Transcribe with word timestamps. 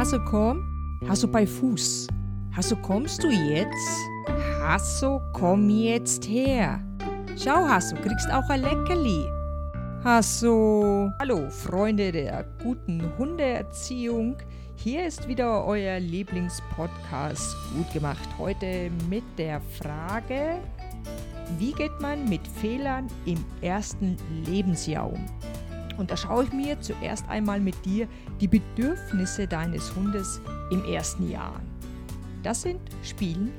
Hasso 0.00 0.18
komm, 0.18 0.64
Hasso 1.06 1.28
bei 1.28 1.46
Fuß. 1.46 2.06
Hasso 2.56 2.74
kommst 2.76 3.22
du 3.22 3.28
jetzt? 3.28 3.98
Hasso 4.62 5.20
komm 5.34 5.68
jetzt 5.68 6.26
her. 6.26 6.80
Schau 7.36 7.68
Hasso, 7.68 7.96
kriegst 7.96 8.32
auch 8.32 8.48
ein 8.48 8.62
Leckerli. 8.62 9.26
Hasso. 10.02 11.10
Hallo 11.20 11.50
Freunde 11.50 12.12
der 12.12 12.46
guten 12.62 13.12
Hundeerziehung. 13.18 14.38
Hier 14.76 15.04
ist 15.04 15.28
wieder 15.28 15.66
euer 15.66 16.00
Lieblingspodcast 16.00 17.54
Gut 17.76 17.92
gemacht. 17.92 18.26
Heute 18.38 18.90
mit 19.10 19.24
der 19.36 19.60
Frage, 19.60 20.60
wie 21.58 21.72
geht 21.72 22.00
man 22.00 22.26
mit 22.26 22.48
Fehlern 22.48 23.06
im 23.26 23.44
ersten 23.60 24.16
Lebensjahr 24.46 25.12
um? 25.12 25.26
Und 26.00 26.10
da 26.10 26.16
schaue 26.16 26.44
ich 26.44 26.52
mir 26.52 26.80
zuerst 26.80 27.28
einmal 27.28 27.60
mit 27.60 27.84
dir 27.84 28.08
die 28.40 28.48
Bedürfnisse 28.48 29.46
deines 29.46 29.94
Hundes 29.94 30.40
im 30.70 30.82
ersten 30.86 31.28
Jahr 31.28 31.56
an. 31.56 31.66
Das 32.42 32.62
sind 32.62 32.80
Spielen, 33.02 33.52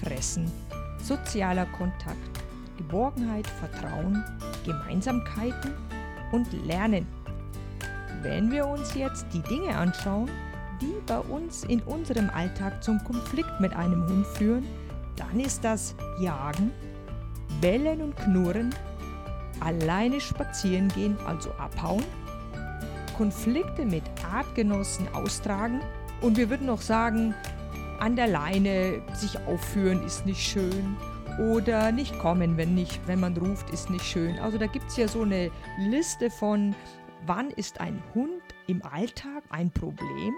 Fressen, 0.00 0.48
sozialer 1.02 1.66
Kontakt, 1.66 2.16
Geborgenheit, 2.76 3.48
Vertrauen, 3.48 4.24
Gemeinsamkeiten 4.64 5.72
und 6.30 6.46
Lernen. 6.64 7.08
Wenn 8.22 8.52
wir 8.52 8.68
uns 8.68 8.94
jetzt 8.94 9.26
die 9.32 9.42
Dinge 9.42 9.76
anschauen, 9.76 10.30
die 10.80 10.94
bei 11.08 11.18
uns 11.18 11.64
in 11.64 11.80
unserem 11.80 12.30
Alltag 12.30 12.84
zum 12.84 13.02
Konflikt 13.02 13.60
mit 13.60 13.74
einem 13.74 14.06
Hund 14.06 14.26
führen, 14.28 14.64
dann 15.16 15.40
ist 15.40 15.64
das 15.64 15.96
Jagen, 16.20 16.70
Bellen 17.60 18.00
und 18.00 18.16
Knurren, 18.16 18.72
alleine 19.60 20.20
spazieren 20.20 20.88
gehen, 20.88 21.16
also 21.26 21.50
abhauen, 21.52 22.04
Konflikte 23.16 23.84
mit 23.84 24.04
Artgenossen 24.32 25.06
austragen 25.14 25.80
und 26.20 26.36
wir 26.36 26.50
würden 26.50 26.66
noch 26.66 26.80
sagen, 26.80 27.34
an 27.98 28.16
der 28.16 28.28
Leine 28.28 29.02
sich 29.12 29.38
aufführen 29.46 30.04
ist 30.06 30.24
nicht 30.24 30.40
schön 30.40 30.96
oder 31.38 31.92
nicht 31.92 32.18
kommen, 32.18 32.56
wenn, 32.56 32.74
nicht, 32.74 33.00
wenn 33.06 33.20
man 33.20 33.36
ruft, 33.36 33.70
ist 33.70 33.90
nicht 33.90 34.04
schön. 34.04 34.38
Also 34.38 34.58
da 34.58 34.66
gibt 34.66 34.88
es 34.88 34.96
ja 34.96 35.06
so 35.06 35.22
eine 35.22 35.50
Liste 35.78 36.30
von, 36.30 36.74
wann 37.26 37.50
ist 37.50 37.80
ein 37.80 38.02
Hund 38.14 38.42
im 38.66 38.82
Alltag 38.84 39.42
ein 39.50 39.70
Problem. 39.70 40.34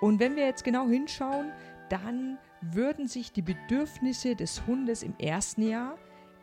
Und 0.00 0.20
wenn 0.20 0.36
wir 0.36 0.44
jetzt 0.44 0.64
genau 0.64 0.88
hinschauen, 0.88 1.52
dann 1.88 2.38
würden 2.60 3.08
sich 3.08 3.32
die 3.32 3.42
Bedürfnisse 3.42 4.36
des 4.36 4.66
Hundes 4.66 5.02
im 5.02 5.14
ersten 5.18 5.68
Jahr 5.68 5.96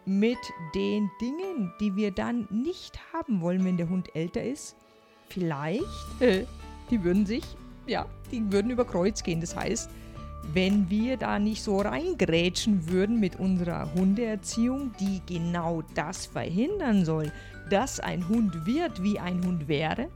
mit 0.06 0.38
den 0.76 1.10
Dingen, 1.20 1.74
die 1.80 1.96
wir 1.96 2.12
dann 2.12 2.48
nicht 2.50 3.00
haben 3.14 3.42
wollen, 3.42 3.64
wenn 3.66 3.78
der 3.78 3.90
Hund 3.90 4.16
älter 4.16 4.44
ist, 4.44 4.76
vielleicht, 5.30 5.84
äh, 6.20 6.46
die 6.90 7.04
würden 7.04 7.26
sich, 7.26 7.44
ja, 7.88 8.06
die 8.32 8.52
würden 8.52 8.72
über 8.72 8.86
Kreuz 8.86 9.24
gehen. 9.24 9.42
Das 9.42 9.56
heißt, 9.56 9.90
wenn 10.54 10.90
wir 10.90 11.18
da 11.18 11.40
nicht 11.40 11.64
so 11.64 11.80
reingrätschen 11.80 12.90
würden 12.90 13.20
mit 13.20 13.40
unserer 13.40 13.94
Hundeerziehung, 13.94 14.92
die 15.00 15.22
genau 15.26 15.84
das 15.94 16.26
verhindern 16.26 17.06
soll, 17.06 17.32
dass 17.70 18.00
ein 18.00 18.28
Hund 18.28 18.66
wird, 18.66 19.04
wie 19.04 19.20
ein 19.20 19.44
Hund 19.46 19.68
wäre, 19.68 20.10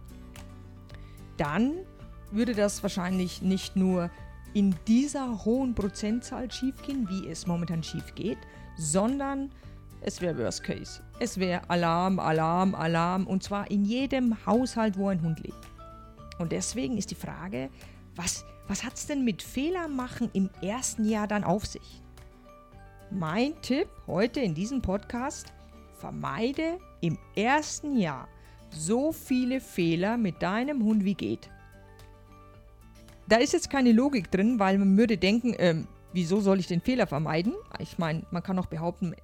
dann 1.37 1.73
würde 2.31 2.53
das 2.53 2.81
wahrscheinlich 2.83 3.41
nicht 3.41 3.75
nur 3.75 4.09
in 4.53 4.75
dieser 4.87 5.45
hohen 5.45 5.75
Prozentzahl 5.75 6.51
schiefgehen, 6.51 7.07
wie 7.09 7.27
es 7.27 7.45
momentan 7.45 7.83
schief 7.83 8.15
geht, 8.15 8.37
sondern 8.77 9.51
es 10.05 10.21
wäre 10.21 10.37
Worst 10.37 10.63
Case. 10.63 11.01
Es 11.19 11.39
wäre 11.39 11.67
Alarm, 11.67 12.19
Alarm, 12.19 12.75
Alarm 12.75 13.25
und 13.25 13.41
zwar 13.41 13.71
in 13.71 13.85
jedem 13.85 14.45
Haushalt, 14.45 14.97
wo 14.97 15.09
ein 15.09 15.21
Hund 15.21 15.39
lebt. 15.39 15.67
Und 16.37 16.51
deswegen 16.51 16.97
ist 16.97 17.09
die 17.09 17.15
Frage, 17.15 17.69
was, 18.15 18.45
was 18.67 18.83
hat 18.83 18.93
es 18.93 19.07
denn 19.07 19.25
mit 19.25 19.41
Fehlermachen 19.41 20.29
im 20.33 20.51
ersten 20.61 21.05
Jahr 21.05 21.27
dann 21.27 21.43
auf 21.43 21.65
sich? 21.65 22.03
Mein 23.09 23.59
Tipp 23.63 23.87
heute 24.05 24.41
in 24.41 24.53
diesem 24.53 24.79
Podcast, 24.79 25.51
vermeide 25.97 26.77
im 27.01 27.17
ersten 27.35 27.97
Jahr 27.97 28.27
so 28.69 29.11
viele 29.11 29.59
Fehler 29.59 30.17
mit 30.17 30.39
deinem 30.43 30.83
Hund 30.83 31.03
wie 31.03 31.15
geht. 31.15 31.49
Da 33.27 33.37
ist 33.37 33.53
jetzt 33.53 33.71
keine 33.71 33.91
Logik 33.91 34.29
drin, 34.29 34.59
weil 34.59 34.77
man 34.77 34.95
würde 34.97 35.17
denken, 35.17 35.55
ähm, 35.57 35.87
wieso 36.13 36.41
soll 36.41 36.59
ich 36.59 36.67
den 36.67 36.81
Fehler 36.81 37.07
vermeiden? 37.07 37.53
Ich 37.79 37.97
meine, 37.97 38.23
man 38.29 38.43
kann 38.43 38.59
auch 38.59 38.67
behaupten, 38.67 39.15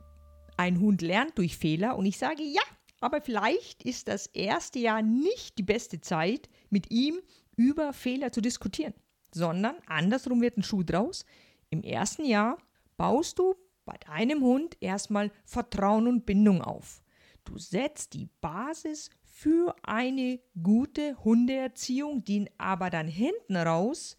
ein 0.61 0.79
Hund 0.79 1.01
lernt 1.01 1.39
durch 1.39 1.57
Fehler 1.57 1.97
und 1.97 2.05
ich 2.05 2.19
sage 2.19 2.43
ja, 2.43 2.61
aber 2.99 3.19
vielleicht 3.19 3.81
ist 3.81 4.07
das 4.07 4.27
erste 4.27 4.77
Jahr 4.77 5.01
nicht 5.01 5.57
die 5.57 5.63
beste 5.63 6.01
Zeit, 6.01 6.49
mit 6.69 6.91
ihm 6.91 7.19
über 7.55 7.93
Fehler 7.93 8.31
zu 8.31 8.41
diskutieren, 8.41 8.93
sondern 9.33 9.75
andersrum 9.87 10.39
wird 10.39 10.57
ein 10.57 10.63
Schuh 10.63 10.83
draus. 10.83 11.25
Im 11.71 11.81
ersten 11.81 12.25
Jahr 12.25 12.59
baust 12.95 13.39
du 13.39 13.55
bei 13.85 13.97
deinem 14.05 14.41
Hund 14.41 14.77
erstmal 14.81 15.31
Vertrauen 15.45 16.07
und 16.07 16.27
Bindung 16.27 16.61
auf. 16.61 17.01
Du 17.43 17.57
setzt 17.57 18.13
die 18.13 18.29
Basis 18.39 19.09
für 19.23 19.75
eine 19.81 20.39
gute 20.61 21.17
Hundeerziehung, 21.23 22.23
die 22.23 22.51
aber 22.59 22.91
dann 22.91 23.07
hinten 23.07 23.55
raus 23.55 24.15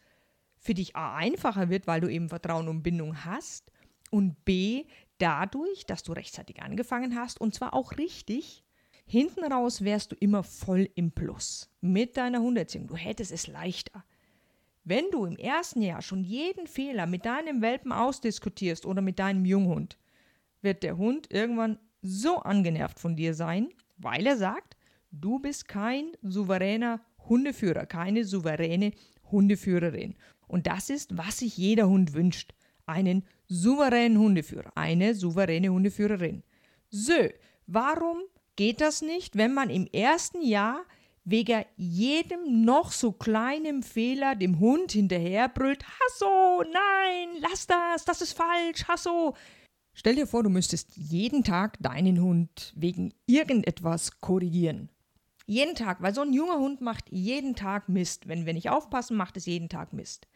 für 0.58 0.74
dich 0.74 0.96
A 0.96 1.14
einfacher 1.14 1.68
wird, 1.68 1.86
weil 1.86 2.00
du 2.00 2.08
eben 2.08 2.28
Vertrauen 2.28 2.66
und 2.66 2.82
Bindung 2.82 3.24
hast 3.24 3.70
und 4.12 4.44
B 4.44 4.84
dadurch, 5.22 5.86
dass 5.86 6.02
du 6.02 6.12
rechtzeitig 6.12 6.62
angefangen 6.62 7.14
hast 7.14 7.40
und 7.40 7.54
zwar 7.54 7.74
auch 7.74 7.92
richtig, 7.92 8.64
hinten 9.06 9.44
raus 9.44 9.84
wärst 9.84 10.10
du 10.10 10.16
immer 10.16 10.42
voll 10.42 10.90
im 10.96 11.12
Plus 11.12 11.70
mit 11.80 12.16
deiner 12.16 12.40
Hunderziehung. 12.40 12.88
Du 12.88 12.96
hättest 12.96 13.30
es 13.30 13.46
leichter. 13.46 14.04
Wenn 14.84 15.04
du 15.12 15.24
im 15.24 15.36
ersten 15.36 15.80
Jahr 15.80 16.02
schon 16.02 16.24
jeden 16.24 16.66
Fehler 16.66 17.06
mit 17.06 17.24
deinem 17.24 17.62
Welpen 17.62 17.92
ausdiskutierst 17.92 18.84
oder 18.84 19.00
mit 19.00 19.20
deinem 19.20 19.44
Junghund, 19.44 19.96
wird 20.60 20.82
der 20.82 20.96
Hund 20.96 21.28
irgendwann 21.30 21.78
so 22.00 22.38
angenervt 22.38 22.98
von 22.98 23.14
dir 23.14 23.34
sein, 23.34 23.68
weil 23.96 24.26
er 24.26 24.36
sagt, 24.36 24.76
du 25.12 25.38
bist 25.38 25.68
kein 25.68 26.10
souveräner 26.22 27.00
Hundeführer, 27.28 27.86
keine 27.86 28.24
souveräne 28.24 28.90
Hundeführerin. 29.30 30.16
Und 30.48 30.66
das 30.66 30.90
ist, 30.90 31.16
was 31.16 31.38
sich 31.38 31.56
jeder 31.56 31.88
Hund 31.88 32.12
wünscht 32.12 32.54
einen 32.86 33.24
souveränen 33.52 34.18
Hundeführer, 34.18 34.72
eine 34.74 35.14
souveräne 35.14 35.68
Hundeführerin. 35.68 36.42
So, 36.90 37.28
warum 37.66 38.22
geht 38.56 38.80
das 38.80 39.02
nicht, 39.02 39.36
wenn 39.36 39.52
man 39.52 39.68
im 39.68 39.86
ersten 39.86 40.42
Jahr 40.42 40.84
wegen 41.24 41.64
jedem 41.76 42.64
noch 42.64 42.92
so 42.92 43.12
kleinen 43.12 43.82
Fehler 43.82 44.34
dem 44.34 44.58
Hund 44.58 44.92
hinterherbrüllt, 44.92 45.84
Hasso, 45.84 46.64
nein, 46.64 47.28
lass 47.40 47.66
das, 47.66 48.04
das 48.04 48.22
ist 48.22 48.32
falsch, 48.32 48.88
Hasso. 48.88 49.36
Stell 49.94 50.16
dir 50.16 50.26
vor, 50.26 50.42
du 50.42 50.48
müsstest 50.48 50.96
jeden 50.96 51.44
Tag 51.44 51.76
deinen 51.80 52.22
Hund 52.22 52.72
wegen 52.74 53.12
irgendetwas 53.26 54.20
korrigieren. 54.20 54.88
Jeden 55.46 55.74
Tag, 55.74 56.00
weil 56.00 56.14
so 56.14 56.22
ein 56.22 56.32
junger 56.32 56.58
Hund 56.58 56.80
macht 56.80 57.10
jeden 57.10 57.54
Tag 57.54 57.90
Mist. 57.90 58.26
Wenn 58.26 58.46
wir 58.46 58.54
nicht 58.54 58.70
aufpassen, 58.70 59.16
macht 59.16 59.36
es 59.36 59.44
jeden 59.44 59.68
Tag 59.68 59.92
Mist. 59.92 60.26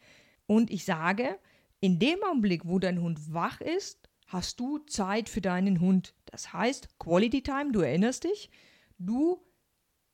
Und 0.45 0.69
ich 0.69 0.85
sage, 0.85 1.39
in 1.79 1.99
dem 1.99 2.23
Augenblick, 2.23 2.65
wo 2.65 2.79
dein 2.79 3.01
Hund 3.01 3.33
wach 3.33 3.61
ist, 3.61 4.09
hast 4.27 4.59
du 4.59 4.79
Zeit 4.79 5.29
für 5.29 5.41
deinen 5.41 5.79
Hund. 5.79 6.13
Das 6.25 6.53
heißt, 6.53 6.99
Quality 6.99 7.41
Time, 7.41 7.71
du 7.71 7.81
erinnerst 7.81 8.23
dich, 8.23 8.49
du 8.97 9.41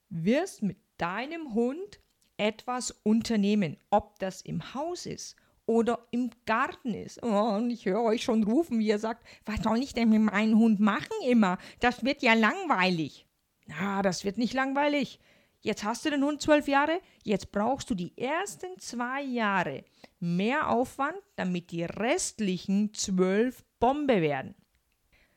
wirst 0.09 0.61
mit 0.61 0.77
deinem 0.97 1.53
Hund 1.53 1.99
etwas 2.37 2.91
unternehmen, 3.03 3.77
ob 3.89 4.19
das 4.19 4.41
im 4.41 4.73
Haus 4.73 5.05
ist 5.05 5.35
oder 5.65 6.07
im 6.11 6.29
Garten 6.45 6.93
ist. 6.93 7.21
Oh, 7.23 7.55
und 7.55 7.71
ich 7.71 7.85
höre 7.85 8.01
euch 8.01 8.23
schon 8.23 8.43
rufen, 8.43 8.79
wie 8.79 8.87
ihr 8.87 8.99
sagt, 8.99 9.25
was 9.45 9.61
soll 9.63 9.79
ich 9.79 9.93
denn 9.93 10.09
mit 10.09 10.21
meinem 10.21 10.57
Hund 10.57 10.79
machen 10.79 11.15
immer? 11.27 11.57
Das 11.79 12.03
wird 12.03 12.21
ja 12.21 12.33
langweilig. 12.33 13.25
Na, 13.65 14.01
das 14.01 14.25
wird 14.25 14.37
nicht 14.37 14.53
langweilig. 14.53 15.19
Jetzt 15.63 15.85
hast 15.85 16.03
du 16.03 16.09
den 16.09 16.25
Hund 16.25 16.41
zwölf 16.41 16.67
Jahre, 16.67 16.99
jetzt 17.23 17.53
brauchst 17.53 17.89
du 17.89 17.95
die 17.95 18.17
ersten 18.17 18.77
zwei 18.79 19.23
Jahre 19.23 19.85
mehr 20.19 20.69
Aufwand, 20.69 21.15
damit 21.37 21.71
die 21.71 21.85
restlichen 21.85 22.93
zwölf 22.93 23.63
Bombe 23.79 24.21
werden. 24.21 24.55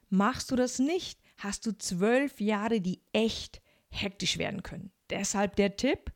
Machst 0.09 0.51
du 0.51 0.57
das 0.57 0.81
nicht, 0.81 1.21
hast 1.39 1.65
du 1.65 1.79
zwölf 1.79 2.41
Jahre, 2.41 2.81
die 2.81 3.03
echt 3.13 3.63
hektisch 3.89 4.37
werden 4.37 4.65
können. 4.65 4.91
Deshalb 5.11 5.55
der 5.55 5.77
Tipp, 5.77 6.13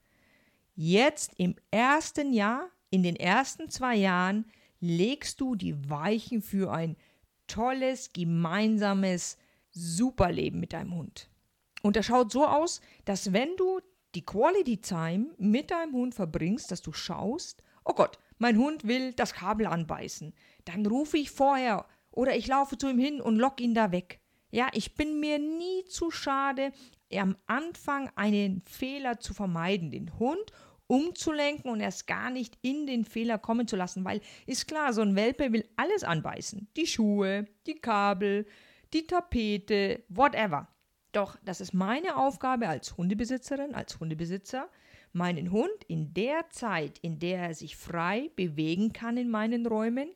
jetzt 0.75 1.31
im 1.37 1.55
ersten 1.71 2.33
Jahr, 2.33 2.69
in 2.91 3.05
den 3.05 3.15
ersten 3.15 3.69
zwei 3.71 3.95
Jahren, 3.95 4.45
legst 4.81 5.41
du 5.41 5.55
die 5.55 5.89
Weichen 5.89 6.43
für 6.43 6.73
ein 6.73 6.97
tolles, 7.47 8.13
gemeinsames 8.13 9.39
Superleben 9.71 10.59
mit 10.59 10.73
deinem 10.73 10.97
Hund. 10.97 11.31
Und 11.83 11.95
das 11.95 12.07
schaut 12.07 12.33
so 12.33 12.45
aus, 12.45 12.81
dass 13.05 13.33
wenn 13.33 13.57
du 13.57 13.81
die 14.15 14.25
Quality 14.25 14.79
Time 14.79 15.27
mit 15.39 15.71
deinem 15.71 15.93
Hund 15.93 16.15
verbringst, 16.15 16.71
dass 16.71 16.83
du 16.83 16.93
schaust, 16.93 17.63
oh 17.85 17.95
Gott, 17.95 18.19
mein 18.39 18.59
Hund 18.59 18.87
will 18.87 19.13
das 19.13 19.35
Kabel 19.35 19.67
anbeißen, 19.67 20.35
dann 20.65 20.87
rufe 20.87 21.19
ich 21.19 21.31
vorher 21.31 21.87
oder 22.11 22.37
ich 22.37 22.47
laufe 22.47 22.79
zu 22.79 22.89
ihm 22.89 22.99
hin 22.99 23.21
und 23.21 23.37
lock 23.37 23.61
ihn 23.61 23.75
da 23.75 23.93
weg. 23.93 24.21
Ja, 24.51 24.69
ich 24.73 24.95
bin 24.95 25.21
mir 25.21 25.39
nie 25.39 25.85
zu 25.85 26.11
schade, 26.11 26.73
am 27.13 27.37
Anfang 27.47 28.11
einen 28.17 28.63
Fehler 28.67 29.21
zu 29.21 29.35
vermeiden, 29.35 29.91
den 29.91 30.19
Hund 30.19 30.53
umzulenken 30.87 31.71
und 31.71 31.81
erst 31.81 32.09
gar 32.09 32.31
nicht 32.31 32.59
in 32.63 32.87
den 32.87 33.05
Fehler 33.05 33.39
kommen 33.39 33.69
zu 33.69 33.77
lassen, 33.77 34.05
weil 34.05 34.21
ist 34.47 34.67
klar, 34.67 34.93
so 34.93 35.03
ein 35.03 35.15
Welpe 35.15 35.53
will 35.53 35.69
alles 35.77 36.03
anbeißen. 36.03 36.69
Die 36.77 36.87
Schuhe, 36.87 37.47
die 37.67 37.77
Kabel, 37.77 38.47
die 38.93 39.07
Tapete, 39.07 40.03
whatever. 40.09 40.67
Doch 41.13 41.37
das 41.45 41.61
ist 41.61 41.75
meine 41.75 42.17
Aufgabe 42.17 42.69
als 42.69 42.97
Hundebesitzerin, 42.97 43.75
als 43.75 43.99
Hundebesitzer, 43.99 44.69
meinen 45.13 45.51
Hund 45.51 45.85
in 45.89 46.15
der 46.15 46.49
Zeit, 46.51 46.99
in 47.01 47.19
der 47.19 47.41
er 47.41 47.55
sich 47.55 47.77
frei 47.77 48.31
bewegen 48.37 48.93
kann 48.93 49.17
in 49.17 49.29
meinen 49.29 49.67
Räumen, 49.67 50.11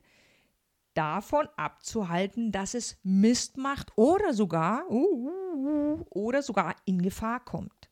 davon 0.93 1.47
abzuhalten, 1.57 2.51
dass 2.51 2.73
es 2.73 2.97
Mist 3.03 3.57
macht 3.57 3.91
oder 3.97 4.33
sogar 4.33 4.89
uh, 4.89 4.95
uh, 4.95 5.55
uh, 5.55 6.05
oder 6.09 6.41
sogar 6.41 6.75
in 6.85 7.01
Gefahr 7.01 7.43
kommt. 7.43 7.89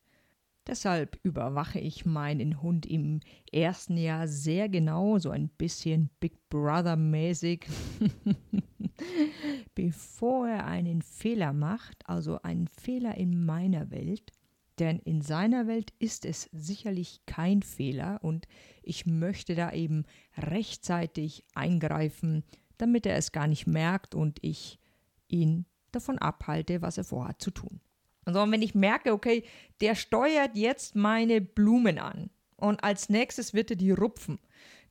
Deshalb 0.66 1.20
überwache 1.24 1.80
ich 1.80 2.06
meinen 2.06 2.62
Hund 2.62 2.86
im 2.86 3.20
ersten 3.52 3.98
Jahr 3.98 4.30
sehr 4.30 4.70
genau, 4.70 5.20
so 5.20 5.30
ein 5.30 5.50
bisschen 5.50 6.10
Big 6.22 6.38
Brother 6.50 6.96
mäßig, 6.96 7.68
bevor 9.76 10.48
er 10.48 10.66
einen 10.66 11.02
Fehler 11.02 11.54
macht, 11.54 12.08
also 12.08 12.42
einen 12.42 12.68
Fehler 12.68 13.16
in 13.16 13.46
meiner 13.46 13.92
Welt. 13.92 14.32
Denn 14.80 15.00
in 15.00 15.22
seiner 15.22 15.68
Welt 15.68 15.94
ist 16.00 16.26
es 16.26 16.50
sicherlich 16.52 17.22
kein 17.28 17.62
Fehler 17.62 18.20
und 18.24 18.48
ich 18.82 19.06
möchte 19.06 19.54
da 19.54 19.72
eben 19.72 20.06
rechtzeitig 20.36 21.46
eingreifen, 21.54 22.44
damit 22.78 23.06
er 23.06 23.18
es 23.18 23.32
gar 23.32 23.48
nicht 23.48 23.68
merkt 23.68 24.16
und 24.16 24.40
ich 24.42 24.80
ihn 25.28 25.66
davon 25.92 26.18
abhalte, 26.18 26.82
was 26.82 26.98
er 26.98 27.04
vorhat 27.04 27.40
zu 27.40 27.52
tun. 27.52 27.82
Also 28.26 28.40
wenn 28.50 28.62
ich 28.62 28.74
merke, 28.74 29.14
okay, 29.14 29.44
der 29.82 29.96
steuert 29.96 30.56
jetzt 30.56 30.96
meine 30.96 31.42
Blumen 31.42 32.00
an 32.00 32.30
und 32.56 32.84
als 32.84 33.10
nächstes 33.10 33.54
wird 33.54 33.72
er 33.72 33.76
die 33.76 33.92
rupfen, 33.92 34.40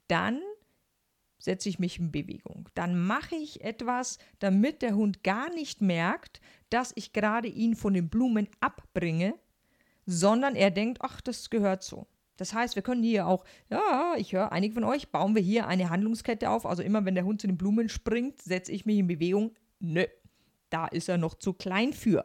dann 0.06 0.40
setze 1.42 1.68
ich 1.68 1.80
mich 1.80 1.98
in 1.98 2.12
Bewegung. 2.12 2.68
Dann 2.74 2.96
mache 2.96 3.34
ich 3.34 3.62
etwas, 3.62 4.18
damit 4.38 4.80
der 4.80 4.94
Hund 4.94 5.24
gar 5.24 5.52
nicht 5.52 5.80
merkt, 5.82 6.40
dass 6.70 6.92
ich 6.94 7.12
gerade 7.12 7.48
ihn 7.48 7.74
von 7.74 7.94
den 7.94 8.08
Blumen 8.08 8.48
abbringe, 8.60 9.34
sondern 10.06 10.54
er 10.54 10.70
denkt, 10.70 10.98
ach, 11.02 11.20
das 11.20 11.50
gehört 11.50 11.82
so. 11.82 12.06
Das 12.36 12.54
heißt, 12.54 12.76
wir 12.76 12.82
können 12.82 13.02
hier 13.02 13.26
auch, 13.26 13.44
ja, 13.68 14.14
ich 14.16 14.32
höre, 14.32 14.52
einige 14.52 14.74
von 14.74 14.84
euch, 14.84 15.10
bauen 15.10 15.34
wir 15.34 15.42
hier 15.42 15.66
eine 15.66 15.90
Handlungskette 15.90 16.48
auf. 16.48 16.64
Also 16.64 16.82
immer, 16.82 17.04
wenn 17.04 17.16
der 17.16 17.24
Hund 17.24 17.40
zu 17.40 17.48
den 17.48 17.58
Blumen 17.58 17.88
springt, 17.88 18.40
setze 18.40 18.72
ich 18.72 18.86
mich 18.86 18.98
in 18.98 19.08
Bewegung. 19.08 19.52
Nö, 19.80 20.06
da 20.70 20.86
ist 20.86 21.08
er 21.08 21.18
noch 21.18 21.34
zu 21.34 21.52
klein 21.52 21.92
für. 21.92 22.24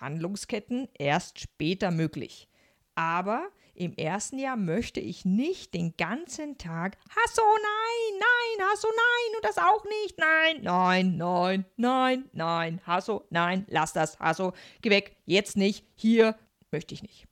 Handlungsketten 0.00 0.88
erst 0.94 1.40
später 1.40 1.90
möglich. 1.90 2.48
Aber 2.94 3.48
im 3.74 3.94
ersten 3.94 4.38
Jahr 4.38 4.56
möchte 4.56 5.00
ich 5.00 5.24
nicht 5.24 5.74
den 5.74 5.96
ganzen 5.96 6.58
Tag, 6.58 6.96
Hasso, 7.08 7.42
nein, 7.42 8.20
nein, 8.20 8.68
Hasso, 8.68 8.88
nein, 8.88 9.36
und 9.36 9.44
das 9.44 9.58
auch 9.58 9.84
nicht, 9.84 10.18
nein, 10.18 10.60
nein, 10.62 11.16
nein, 11.16 11.64
nein, 11.76 12.24
nein, 12.32 12.80
Hasso, 12.86 13.24
nein, 13.30 13.66
lass 13.68 13.92
das, 13.92 14.18
Hasso, 14.18 14.52
geh 14.82 14.90
weg, 14.90 15.16
jetzt 15.24 15.56
nicht, 15.56 15.86
hier 15.94 16.36
möchte 16.70 16.94
ich 16.94 17.02
nicht. 17.02 17.26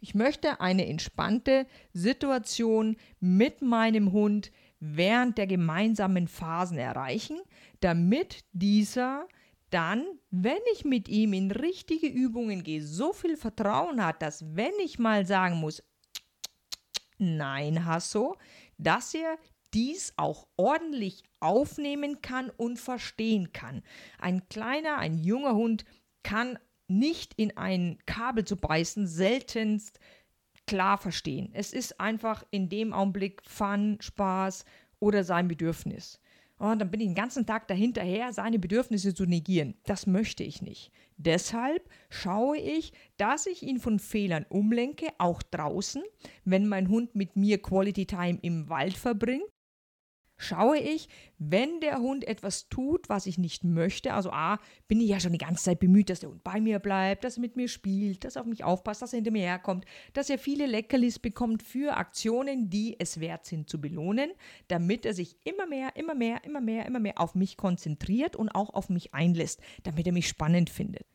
Ich 0.00 0.14
möchte 0.14 0.60
eine 0.60 0.86
entspannte 0.86 1.66
Situation 1.92 2.96
mit 3.18 3.62
meinem 3.62 4.12
Hund 4.12 4.52
während 4.78 5.38
der 5.38 5.46
gemeinsamen 5.46 6.28
Phasen 6.28 6.78
erreichen, 6.78 7.40
damit 7.80 8.44
dieser 8.52 9.26
dann, 9.70 10.04
wenn 10.30 10.60
ich 10.72 10.84
mit 10.84 11.08
ihm 11.08 11.32
in 11.32 11.50
richtige 11.50 12.06
Übungen 12.06 12.62
gehe, 12.62 12.82
so 12.82 13.12
viel 13.12 13.36
Vertrauen 13.36 14.04
hat, 14.04 14.22
dass 14.22 14.56
wenn 14.56 14.72
ich 14.84 14.98
mal 14.98 15.26
sagen 15.26 15.56
muss, 15.56 15.82
nein, 17.18 17.84
Hasso, 17.84 18.36
dass 18.78 19.14
er 19.14 19.38
dies 19.74 20.12
auch 20.16 20.46
ordentlich 20.56 21.22
aufnehmen 21.40 22.22
kann 22.22 22.50
und 22.50 22.78
verstehen 22.78 23.52
kann. 23.52 23.82
Ein 24.18 24.48
kleiner, 24.48 24.98
ein 24.98 25.18
junger 25.18 25.54
Hund 25.54 25.84
kann 26.22 26.58
nicht 26.88 27.34
in 27.34 27.56
ein 27.56 27.98
Kabel 28.06 28.44
zu 28.44 28.56
beißen, 28.56 29.06
seltenst 29.06 29.98
klar 30.66 30.98
verstehen. 30.98 31.50
Es 31.52 31.72
ist 31.72 32.00
einfach 32.00 32.44
in 32.50 32.68
dem 32.68 32.92
Augenblick 32.92 33.42
Fun, 33.46 33.98
Spaß 34.00 34.64
oder 34.98 35.24
sein 35.24 35.48
Bedürfnis. 35.48 36.20
Und 36.58 36.78
dann 36.78 36.90
bin 36.90 37.00
ich 37.00 37.08
den 37.08 37.14
ganzen 37.14 37.44
Tag 37.44 37.68
dahinterher, 37.68 38.32
seine 38.32 38.58
Bedürfnisse 38.58 39.14
zu 39.14 39.26
negieren. 39.26 39.74
Das 39.84 40.06
möchte 40.06 40.42
ich 40.42 40.62
nicht. 40.62 40.90
Deshalb 41.18 41.88
schaue 42.08 42.58
ich, 42.58 42.92
dass 43.16 43.46
ich 43.46 43.62
ihn 43.62 43.78
von 43.78 43.98
Fehlern 43.98 44.46
umlenke, 44.48 45.08
auch 45.18 45.42
draußen, 45.42 46.02
wenn 46.44 46.66
mein 46.66 46.88
Hund 46.88 47.14
mit 47.14 47.36
mir 47.36 47.60
Quality 47.60 48.06
Time 48.06 48.38
im 48.42 48.68
Wald 48.68 48.96
verbringt 48.96 49.44
schaue 50.36 50.78
ich, 50.78 51.08
wenn 51.38 51.80
der 51.80 51.98
Hund 51.98 52.26
etwas 52.26 52.68
tut, 52.68 53.08
was 53.08 53.26
ich 53.26 53.38
nicht 53.38 53.64
möchte, 53.64 54.14
also 54.14 54.30
A, 54.30 54.58
bin 54.88 55.00
ich 55.00 55.08
ja 55.08 55.20
schon 55.20 55.32
die 55.32 55.38
ganze 55.38 55.64
Zeit 55.64 55.80
bemüht, 55.80 56.10
dass 56.10 56.20
der 56.20 56.30
Hund 56.30 56.44
bei 56.44 56.60
mir 56.60 56.78
bleibt, 56.78 57.24
dass 57.24 57.36
er 57.36 57.40
mit 57.40 57.56
mir 57.56 57.68
spielt, 57.68 58.24
dass 58.24 58.36
er 58.36 58.42
auf 58.42 58.48
mich 58.48 58.64
aufpasst, 58.64 59.02
dass 59.02 59.12
er 59.12 59.18
hinter 59.18 59.30
mir 59.30 59.42
herkommt, 59.42 59.84
dass 60.12 60.30
er 60.30 60.38
viele 60.38 60.66
Leckerlis 60.66 61.18
bekommt 61.18 61.62
für 61.62 61.96
Aktionen, 61.96 62.70
die 62.70 62.96
es 62.98 63.20
wert 63.20 63.46
sind 63.46 63.68
zu 63.68 63.80
belohnen, 63.80 64.30
damit 64.68 65.06
er 65.06 65.14
sich 65.14 65.36
immer 65.44 65.66
mehr, 65.66 65.96
immer 65.96 66.14
mehr, 66.14 66.44
immer 66.44 66.60
mehr, 66.60 66.86
immer 66.86 67.00
mehr 67.00 67.20
auf 67.20 67.34
mich 67.34 67.56
konzentriert 67.56 68.36
und 68.36 68.50
auch 68.50 68.70
auf 68.74 68.88
mich 68.88 69.14
einlässt, 69.14 69.60
damit 69.82 70.06
er 70.06 70.12
mich 70.12 70.28
spannend 70.28 70.70
findet. 70.70 71.06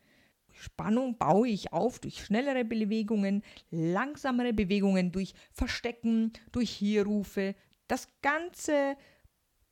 Spannung 0.52 1.18
baue 1.18 1.48
ich 1.48 1.72
auf 1.72 1.98
durch 1.98 2.24
schnellere 2.24 2.64
Bewegungen, 2.64 3.42
langsamere 3.70 4.52
Bewegungen, 4.52 5.10
durch 5.10 5.34
Verstecken, 5.50 6.32
durch 6.52 6.70
Hierrufe. 6.70 7.54
Das 7.88 8.08
ganze 8.22 8.96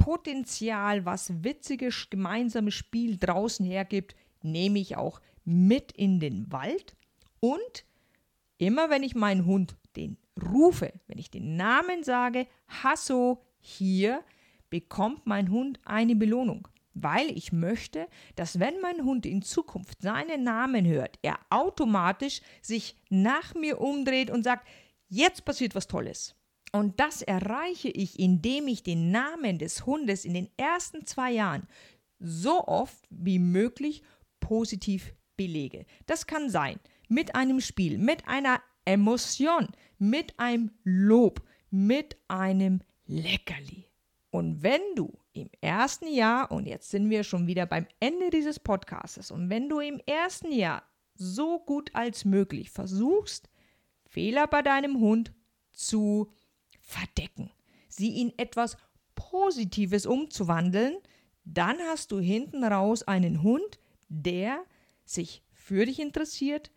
Potenzial, 0.00 1.04
was 1.04 1.44
witziges 1.44 2.08
gemeinsames 2.08 2.72
Spiel 2.72 3.18
draußen 3.18 3.66
hergibt, 3.66 4.16
nehme 4.42 4.78
ich 4.78 4.96
auch 4.96 5.20
mit 5.44 5.92
in 5.92 6.20
den 6.20 6.50
Wald. 6.50 6.96
Und 7.38 7.84
immer 8.56 8.88
wenn 8.88 9.02
ich 9.02 9.14
meinen 9.14 9.44
Hund 9.44 9.76
den 9.96 10.16
rufe, 10.42 10.94
wenn 11.06 11.18
ich 11.18 11.30
den 11.30 11.56
Namen 11.56 12.02
sage, 12.02 12.46
Hasso 12.66 13.44
hier, 13.60 14.24
bekommt 14.70 15.26
mein 15.26 15.50
Hund 15.50 15.78
eine 15.84 16.16
Belohnung. 16.16 16.66
Weil 16.94 17.30
ich 17.36 17.52
möchte, 17.52 18.08
dass 18.36 18.58
wenn 18.58 18.80
mein 18.80 19.04
Hund 19.04 19.26
in 19.26 19.42
Zukunft 19.42 20.00
seinen 20.00 20.44
Namen 20.44 20.86
hört, 20.86 21.18
er 21.20 21.38
automatisch 21.50 22.40
sich 22.62 22.96
nach 23.10 23.54
mir 23.54 23.82
umdreht 23.82 24.30
und 24.30 24.44
sagt, 24.44 24.66
jetzt 25.08 25.44
passiert 25.44 25.74
was 25.74 25.86
Tolles. 25.86 26.39
Und 26.72 27.00
das 27.00 27.22
erreiche 27.22 27.88
ich, 27.88 28.18
indem 28.18 28.68
ich 28.68 28.82
den 28.82 29.10
Namen 29.10 29.58
des 29.58 29.86
Hundes 29.86 30.24
in 30.24 30.34
den 30.34 30.48
ersten 30.56 31.04
zwei 31.04 31.32
Jahren 31.32 31.66
so 32.20 32.66
oft 32.66 33.04
wie 33.10 33.38
möglich 33.38 34.02
positiv 34.38 35.14
belege. 35.36 35.84
Das 36.06 36.26
kann 36.26 36.48
sein 36.50 36.78
mit 37.08 37.34
einem 37.34 37.60
Spiel, 37.60 37.98
mit 37.98 38.28
einer 38.28 38.60
Emotion, 38.84 39.68
mit 39.98 40.38
einem 40.38 40.70
Lob, 40.84 41.42
mit 41.70 42.16
einem 42.28 42.80
Leckerli. 43.06 43.86
Und 44.30 44.62
wenn 44.62 44.82
du 44.94 45.18
im 45.32 45.50
ersten 45.60 46.06
Jahr, 46.06 46.52
und 46.52 46.66
jetzt 46.66 46.90
sind 46.90 47.10
wir 47.10 47.24
schon 47.24 47.46
wieder 47.46 47.66
beim 47.66 47.86
Ende 47.98 48.30
dieses 48.30 48.60
Podcasts, 48.60 49.30
und 49.30 49.50
wenn 49.50 49.68
du 49.68 49.80
im 49.80 50.00
ersten 50.06 50.52
Jahr 50.52 50.82
so 51.14 51.58
gut 51.58 51.90
als 51.94 52.24
möglich 52.24 52.70
versuchst, 52.70 53.48
Fehler 54.06 54.46
bei 54.46 54.62
deinem 54.62 55.00
Hund 55.00 55.32
zu 55.72 56.30
verdecken, 56.90 57.50
sie 57.88 58.20
in 58.20 58.32
etwas 58.36 58.76
Positives 59.14 60.06
umzuwandeln, 60.06 60.96
dann 61.44 61.78
hast 61.88 62.12
du 62.12 62.18
hinten 62.18 62.64
raus 62.64 63.02
einen 63.02 63.42
Hund, 63.42 63.78
der 64.08 64.62
sich 65.04 65.42
für 65.52 65.86
dich 65.86 66.00
interessiert, 66.00 66.70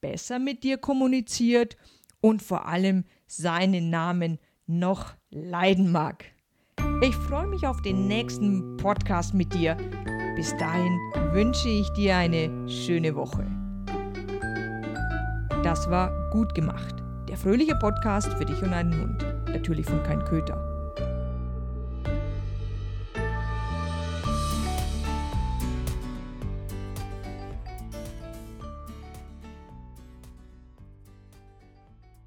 besser 0.00 0.38
mit 0.38 0.64
dir 0.64 0.78
kommuniziert 0.78 1.76
und 2.20 2.42
vor 2.42 2.66
allem 2.66 3.04
seinen 3.26 3.90
Namen 3.90 4.38
noch 4.66 5.14
leiden 5.30 5.92
mag. 5.92 6.24
Ich 7.02 7.14
freue 7.14 7.46
mich 7.46 7.66
auf 7.66 7.80
den 7.82 8.06
nächsten 8.08 8.76
Podcast 8.76 9.34
mit 9.34 9.52
dir. 9.54 9.76
Bis 10.36 10.56
dahin 10.58 10.98
wünsche 11.32 11.68
ich 11.68 11.88
dir 11.90 12.16
eine 12.16 12.68
schöne 12.68 13.14
Woche. 13.14 13.46
Das 15.62 15.90
war 15.90 16.30
gut 16.30 16.54
gemacht. 16.54 16.94
Der 17.28 17.36
fröhliche 17.36 17.76
Podcast 17.76 18.32
für 18.34 18.44
dich 18.44 18.62
und 18.62 18.72
einen 18.72 18.98
Hund 19.00 19.39
natürlich 19.52 19.86
von 19.86 20.02
kein 20.02 20.24
Köter. 20.24 20.69